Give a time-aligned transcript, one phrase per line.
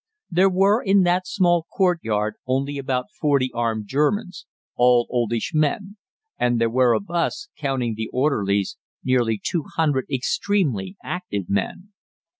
[0.31, 5.97] There were in that small courtyard only about forty armed Germans, all oldish men,
[6.39, 11.91] and there were of us, counting the orderlies, nearly 200 extremely active men.